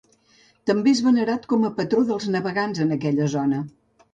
[0.69, 3.63] També és venerat com a patró dels navegants en aquella zona.